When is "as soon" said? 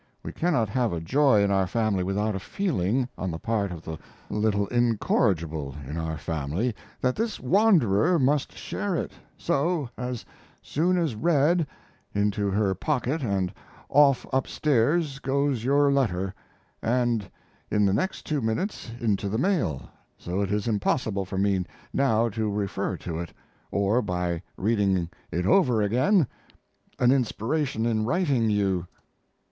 9.99-10.97